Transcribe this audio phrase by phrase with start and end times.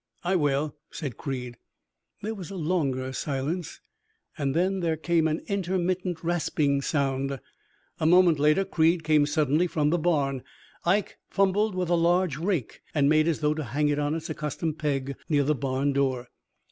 [0.23, 1.57] "'I will,' said Creed.
[2.23, 3.81] "There was a longer silence,
[4.35, 7.39] and then there came an intermittent rasping sound.
[7.99, 10.41] A moment later Creed came suddenly from the barn.
[10.85, 14.27] Ike fumbled with a large rake, and made as though to hang it on its
[14.27, 16.29] accustomed peg near the barn door.